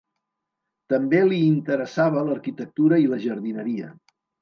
[0.93, 3.97] També li interessava l'arquitectura i la jardineria.